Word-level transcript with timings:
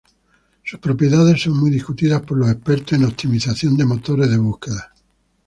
Sus 0.63 0.79
propiedades 0.79 1.43
son 1.43 1.59
muy 1.59 1.69
discutidas 1.69 2.23
por 2.23 2.35
los 2.39 2.49
expertos 2.49 2.93
en 2.93 3.05
optimización 3.05 3.77
de 3.77 3.85
motores 3.85 4.31
de 4.31 4.37
búsqueda. 4.39 4.93